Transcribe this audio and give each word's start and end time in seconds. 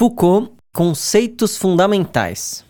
Foucault, 0.00 0.54
conceitos 0.72 1.58
fundamentais. 1.58 2.64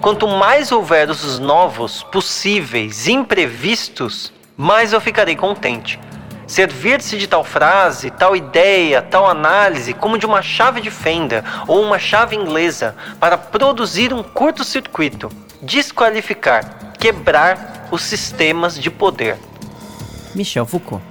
Quanto 0.00 0.28
mais 0.28 0.70
houver 0.70 1.10
os 1.10 1.40
novos, 1.40 2.04
possíveis, 2.04 3.08
imprevistos, 3.08 4.32
mais 4.56 4.92
eu 4.92 5.00
ficarei 5.00 5.34
contente. 5.34 5.98
Servir-se 6.46 7.18
de 7.18 7.26
tal 7.26 7.42
frase, 7.42 8.12
tal 8.12 8.36
ideia, 8.36 9.02
tal 9.02 9.28
análise, 9.28 9.92
como 9.92 10.16
de 10.16 10.24
uma 10.24 10.40
chave 10.40 10.80
de 10.80 10.92
fenda 10.92 11.44
ou 11.66 11.82
uma 11.82 11.98
chave 11.98 12.36
inglesa, 12.36 12.94
para 13.18 13.36
produzir 13.36 14.12
um 14.14 14.22
curto-circuito, 14.22 15.28
desqualificar, 15.60 16.92
quebrar 16.96 17.88
os 17.90 18.04
sistemas 18.04 18.78
de 18.78 18.88
poder. 18.88 19.36
Michel 20.34 20.66
Foucault. 20.66 21.02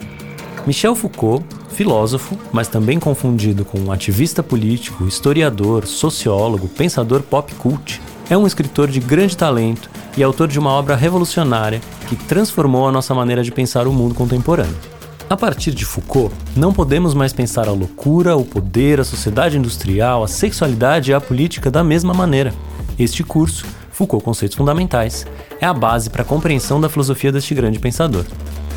Michel 0.68 0.96
Foucault, 0.96 1.46
filósofo, 1.70 2.38
mas 2.52 2.68
também 2.68 3.00
confundido 3.00 3.66
com 3.66 3.80
um 3.80 3.92
ativista 3.92 4.44
político, 4.44 5.06
historiador, 5.06 5.86
sociólogo, 5.86 6.68
pensador 6.68 7.22
pop 7.22 7.54
cult, 7.56 8.02
é 8.30 8.38
um 8.38 8.48
escritor 8.48 8.90
de 8.90 9.00
grande 9.00 9.36
talento 9.36 9.90
e 10.16 10.24
autor 10.24 10.48
de 10.48 10.60
uma 10.60 10.72
obra 10.72 10.96
revolucionária 10.96 11.82
que 12.08 12.16
transformou 12.16 12.88
a 12.88 12.92
nossa 12.92 13.14
maneira 13.14 13.44
de 13.44 13.52
pensar 13.52 13.88
o 13.88 13.94
mundo 13.94 14.16
contemporâneo. 14.16 14.76
A 15.30 15.36
partir 15.36 15.72
de 15.72 15.86
Foucault, 15.86 16.34
não 16.56 16.72
podemos 16.72 17.14
mais 17.14 17.34
pensar 17.34 17.68
a 17.68 17.72
loucura, 17.72 18.36
o 18.36 18.46
poder, 18.46 19.00
a 19.00 19.04
sociedade 19.04 19.58
industrial, 19.58 20.24
a 20.24 20.28
sexualidade 20.28 21.12
e 21.12 21.14
a 21.14 21.20
política 21.20 21.72
da 21.72 21.84
mesma 21.84 22.14
maneira. 22.14 22.54
Este 23.00 23.24
curso, 23.24 23.66
Foucault 23.92 24.24
Conceitos 24.24 24.56
Fundamentais, 24.56 25.26
é 25.60 25.66
a 25.66 25.74
base 25.74 26.10
para 26.10 26.22
a 26.22 26.26
compreensão 26.26 26.80
da 26.80 26.90
filosofia 26.90 27.32
deste 27.32 27.56
grande 27.56 27.80
pensador. 27.80 28.26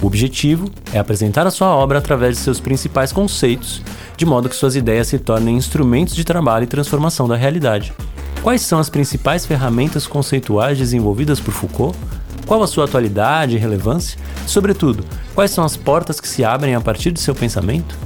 O 0.02 0.06
objetivo 0.06 0.70
é 0.92 0.98
apresentar 0.98 1.46
a 1.46 1.50
sua 1.50 1.68
obra 1.68 1.98
através 1.98 2.36
de 2.36 2.42
seus 2.42 2.60
principais 2.60 3.12
conceitos, 3.12 3.82
de 4.16 4.26
modo 4.26 4.48
que 4.48 4.56
suas 4.56 4.76
ideias 4.76 5.08
se 5.08 5.18
tornem 5.18 5.56
instrumentos 5.56 6.14
de 6.14 6.24
trabalho 6.24 6.64
e 6.64 6.68
transformação 6.68 7.26
da 7.26 7.36
realidade. 7.36 7.94
Quais 8.42 8.60
são 8.60 8.78
as 8.78 8.90
principais 8.90 9.46
ferramentas 9.46 10.06
conceituais 10.06 10.78
desenvolvidas 10.78 11.40
por 11.40 11.52
Foucault? 11.52 11.98
Qual 12.46 12.62
a 12.62 12.66
sua 12.66 12.84
atualidade 12.84 13.56
e 13.56 13.58
relevância? 13.58 14.18
E, 14.46 14.50
sobretudo, 14.50 15.04
quais 15.34 15.50
são 15.50 15.64
as 15.64 15.76
portas 15.76 16.20
que 16.20 16.28
se 16.28 16.44
abrem 16.44 16.74
a 16.74 16.80
partir 16.80 17.10
de 17.10 17.20
seu 17.20 17.34
pensamento? 17.34 17.96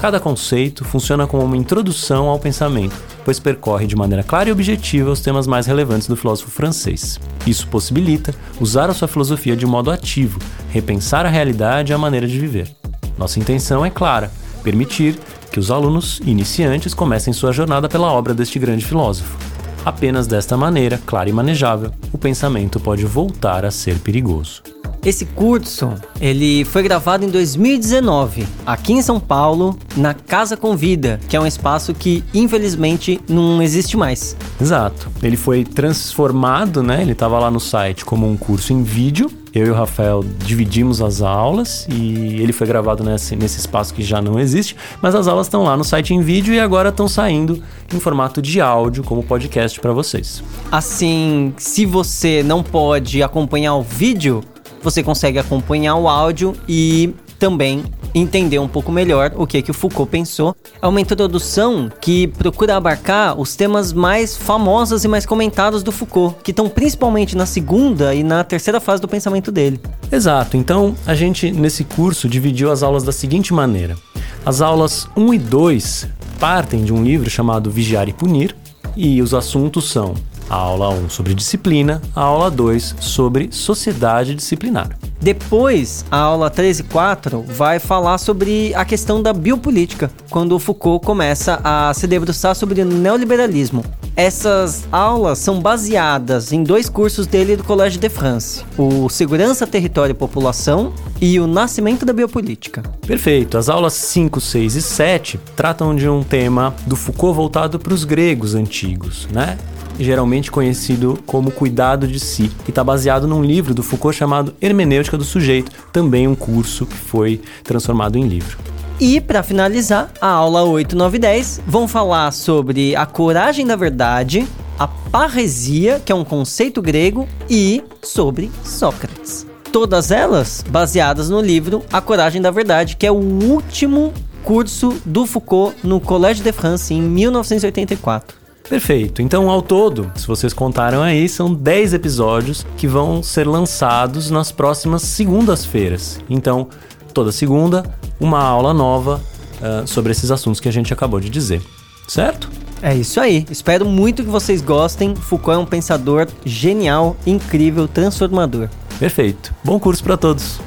Cada 0.00 0.20
conceito 0.20 0.84
funciona 0.84 1.26
como 1.26 1.44
uma 1.44 1.56
introdução 1.56 2.28
ao 2.28 2.38
pensamento, 2.38 2.94
pois 3.24 3.38
percorre 3.38 3.86
de 3.86 3.96
maneira 3.96 4.22
clara 4.22 4.48
e 4.48 4.52
objetiva 4.52 5.10
os 5.10 5.20
temas 5.20 5.46
mais 5.46 5.66
relevantes 5.66 6.08
do 6.08 6.16
filósofo 6.16 6.50
francês. 6.50 7.18
Isso 7.46 7.66
possibilita 7.68 8.34
usar 8.60 8.90
a 8.90 8.94
sua 8.94 9.08
filosofia 9.08 9.56
de 9.56 9.66
modo 9.66 9.90
ativo, 9.90 10.38
repensar 10.70 11.26
a 11.26 11.30
realidade 11.30 11.92
e 11.92 11.94
a 11.94 11.98
maneira 11.98 12.26
de 12.26 12.38
viver. 12.38 12.70
Nossa 13.18 13.38
intenção 13.38 13.84
é 13.84 13.90
clara: 13.90 14.30
permitir 14.62 15.18
que 15.50 15.58
os 15.58 15.70
alunos 15.70 16.20
iniciantes 16.24 16.94
comecem 16.94 17.32
sua 17.32 17.52
jornada 17.52 17.88
pela 17.88 18.12
obra 18.12 18.32
deste 18.32 18.58
grande 18.58 18.84
filósofo. 18.84 19.36
Apenas 19.84 20.26
desta 20.26 20.56
maneira, 20.56 21.00
clara 21.06 21.30
e 21.30 21.32
manejável, 21.32 21.90
o 22.12 22.18
pensamento 22.18 22.78
pode 22.78 23.04
voltar 23.06 23.64
a 23.64 23.70
ser 23.70 23.98
perigoso. 23.98 24.62
Esse 25.02 25.24
curso, 25.24 25.94
ele 26.20 26.62
foi 26.62 26.82
gravado 26.82 27.24
em 27.24 27.30
2019, 27.30 28.46
aqui 28.66 28.92
em 28.92 29.00
São 29.00 29.18
Paulo, 29.18 29.78
na 29.96 30.12
Casa 30.12 30.58
Convida, 30.58 31.18
que 31.26 31.34
é 31.34 31.40
um 31.40 31.46
espaço 31.46 31.94
que 31.94 32.22
infelizmente 32.34 33.18
não 33.26 33.62
existe 33.62 33.96
mais. 33.96 34.36
Exato. 34.60 35.10
Ele 35.22 35.38
foi 35.38 35.64
transformado, 35.64 36.82
né? 36.82 37.00
Ele 37.00 37.12
estava 37.12 37.38
lá 37.38 37.50
no 37.50 37.58
site 37.58 38.04
como 38.04 38.30
um 38.30 38.36
curso 38.36 38.74
em 38.74 38.82
vídeo. 38.82 39.30
Eu 39.52 39.66
e 39.66 39.70
o 39.70 39.74
Rafael 39.74 40.24
dividimos 40.44 41.02
as 41.02 41.22
aulas 41.22 41.86
e 41.90 42.40
ele 42.40 42.52
foi 42.52 42.66
gravado 42.68 43.02
nesse, 43.02 43.34
nesse 43.34 43.58
espaço 43.58 43.92
que 43.92 44.02
já 44.02 44.22
não 44.22 44.38
existe, 44.38 44.76
mas 45.02 45.12
as 45.12 45.26
aulas 45.26 45.48
estão 45.48 45.64
lá 45.64 45.76
no 45.76 45.82
site 45.82 46.14
em 46.14 46.20
vídeo 46.20 46.54
e 46.54 46.60
agora 46.60 46.90
estão 46.90 47.08
saindo 47.08 47.60
em 47.92 47.98
formato 47.98 48.40
de 48.40 48.60
áudio 48.60 49.02
como 49.02 49.24
podcast 49.24 49.80
para 49.80 49.92
vocês. 49.92 50.40
Assim, 50.70 51.52
se 51.56 51.84
você 51.84 52.44
não 52.44 52.62
pode 52.62 53.24
acompanhar 53.24 53.74
o 53.74 53.82
vídeo, 53.82 54.40
você 54.82 55.02
consegue 55.02 55.38
acompanhar 55.38 55.96
o 55.96 56.08
áudio 56.08 56.54
e 56.68 57.14
também 57.38 57.82
entender 58.14 58.58
um 58.58 58.68
pouco 58.68 58.92
melhor 58.92 59.32
o 59.36 59.46
que, 59.46 59.62
que 59.62 59.70
o 59.70 59.74
Foucault 59.74 60.10
pensou. 60.10 60.54
É 60.80 60.86
uma 60.86 61.00
introdução 61.00 61.90
que 62.00 62.26
procura 62.26 62.76
abarcar 62.76 63.38
os 63.40 63.56
temas 63.56 63.92
mais 63.92 64.36
famosos 64.36 65.04
e 65.04 65.08
mais 65.08 65.24
comentados 65.24 65.82
do 65.82 65.90
Foucault, 65.90 66.36
que 66.42 66.50
estão 66.50 66.68
principalmente 66.68 67.36
na 67.36 67.46
segunda 67.46 68.14
e 68.14 68.22
na 68.22 68.44
terceira 68.44 68.80
fase 68.80 69.00
do 69.00 69.08
pensamento 69.08 69.50
dele. 69.50 69.80
Exato, 70.10 70.56
então 70.56 70.94
a 71.06 71.14
gente 71.14 71.50
nesse 71.50 71.84
curso 71.84 72.28
dividiu 72.28 72.70
as 72.70 72.82
aulas 72.82 73.02
da 73.02 73.12
seguinte 73.12 73.54
maneira: 73.54 73.96
as 74.44 74.60
aulas 74.60 75.08
1 75.16 75.34
e 75.34 75.38
2 75.38 76.08
partem 76.38 76.84
de 76.84 76.92
um 76.92 77.02
livro 77.02 77.30
chamado 77.30 77.70
Vigiar 77.70 78.08
e 78.08 78.12
Punir, 78.12 78.56
e 78.96 79.22
os 79.22 79.34
assuntos 79.34 79.90
são 79.90 80.14
a 80.50 80.56
aula 80.56 80.88
1 80.90 81.08
sobre 81.08 81.32
disciplina, 81.32 82.02
a 82.14 82.22
aula 82.22 82.50
2 82.50 82.96
sobre 82.98 83.48
sociedade 83.52 84.34
disciplinar. 84.34 84.98
Depois, 85.20 86.04
a 86.10 86.18
aula 86.18 86.50
3 86.50 86.80
e 86.80 86.82
4 86.82 87.42
vai 87.42 87.78
falar 87.78 88.18
sobre 88.18 88.74
a 88.74 88.84
questão 88.84 89.22
da 89.22 89.32
biopolítica, 89.32 90.10
quando 90.28 90.52
o 90.52 90.58
Foucault 90.58 91.06
começa 91.06 91.60
a 91.62 91.94
se 91.94 92.06
debruçar 92.06 92.56
sobre 92.56 92.82
o 92.82 92.84
neoliberalismo. 92.84 93.84
Essas 94.20 94.86
aulas 94.92 95.38
são 95.38 95.62
baseadas 95.62 96.52
em 96.52 96.62
dois 96.62 96.90
cursos 96.90 97.26
dele 97.26 97.56
do 97.56 97.64
Collège 97.64 97.98
de 97.98 98.10
France: 98.10 98.62
o 98.76 99.08
Segurança, 99.08 99.66
Território 99.66 100.12
e 100.12 100.14
População 100.14 100.92
e 101.22 101.40
o 101.40 101.46
Nascimento 101.46 102.04
da 102.04 102.12
Biopolítica. 102.12 102.82
Perfeito. 103.06 103.56
As 103.56 103.70
aulas 103.70 103.94
5, 103.94 104.38
6 104.38 104.74
e 104.74 104.82
7 104.82 105.40
tratam 105.56 105.96
de 105.96 106.06
um 106.06 106.22
tema 106.22 106.74
do 106.86 106.96
Foucault 106.96 107.34
voltado 107.34 107.78
para 107.78 107.94
os 107.94 108.04
gregos 108.04 108.54
antigos, 108.54 109.26
né? 109.32 109.56
geralmente 109.98 110.50
conhecido 110.50 111.18
como 111.24 111.50
Cuidado 111.50 112.06
de 112.06 112.20
Si, 112.20 112.50
que 112.64 112.70
está 112.70 112.84
baseado 112.84 113.26
num 113.26 113.42
livro 113.42 113.72
do 113.72 113.82
Foucault 113.82 114.14
chamado 114.14 114.54
Hermenêutica 114.60 115.16
do 115.16 115.24
Sujeito, 115.24 115.72
também 115.92 116.28
um 116.28 116.34
curso 116.34 116.84
que 116.84 116.96
foi 116.96 117.40
transformado 117.64 118.18
em 118.18 118.28
livro. 118.28 118.58
E 119.00 119.18
para 119.18 119.42
finalizar, 119.42 120.12
a 120.20 120.28
aula 120.28 120.62
8, 120.62 120.94
9 120.94 121.16
e 121.16 121.20
10 121.20 121.62
vão 121.66 121.88
falar 121.88 122.30
sobre 122.32 122.94
a 122.94 123.06
coragem 123.06 123.66
da 123.66 123.74
verdade, 123.74 124.46
a 124.78 124.86
parresia, 124.86 126.02
que 126.04 126.12
é 126.12 126.14
um 126.14 126.22
conceito 126.22 126.82
grego, 126.82 127.26
e 127.48 127.82
sobre 128.02 128.50
Sócrates. 128.62 129.46
Todas 129.72 130.10
elas 130.10 130.62
baseadas 130.68 131.30
no 131.30 131.40
livro 131.40 131.82
A 131.90 132.02
Coragem 132.02 132.42
da 132.42 132.50
Verdade, 132.50 132.96
que 132.96 133.06
é 133.06 133.10
o 133.10 133.14
último 133.14 134.12
curso 134.44 134.94
do 135.06 135.24
Foucault 135.24 135.74
no 135.82 135.98
Collège 135.98 136.42
de 136.42 136.52
France 136.52 136.92
em 136.92 137.00
1984. 137.00 138.36
Perfeito. 138.68 139.22
Então, 139.22 139.48
ao 139.48 139.62
todo, 139.62 140.12
se 140.14 140.26
vocês 140.26 140.52
contaram 140.52 141.02
aí, 141.02 141.26
são 141.26 141.54
10 141.54 141.94
episódios 141.94 142.66
que 142.76 142.86
vão 142.86 143.22
ser 143.22 143.46
lançados 143.46 144.30
nas 144.30 144.52
próximas 144.52 145.02
segundas-feiras. 145.02 146.20
Então, 146.28 146.68
toda 147.14 147.32
segunda, 147.32 147.82
uma 148.20 148.40
aula 148.40 148.74
nova 148.74 149.20
uh, 149.60 149.86
sobre 149.86 150.12
esses 150.12 150.30
assuntos 150.30 150.60
que 150.60 150.68
a 150.68 150.72
gente 150.72 150.92
acabou 150.92 151.18
de 151.18 151.30
dizer. 151.30 151.62
Certo? 152.06 152.48
É 152.82 152.94
isso 152.94 153.20
aí. 153.20 153.46
Espero 153.50 153.84
muito 153.84 154.22
que 154.22 154.28
vocês 154.28 154.60
gostem. 154.62 155.14
Foucault 155.14 155.58
é 155.58 155.62
um 155.62 155.66
pensador 155.66 156.26
genial, 156.44 157.16
incrível, 157.26 157.86
transformador. 157.86 158.68
Perfeito. 158.98 159.54
Bom 159.64 159.78
curso 159.78 160.02
para 160.02 160.16
todos. 160.16 160.60